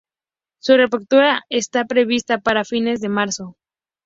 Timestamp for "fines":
2.65-3.01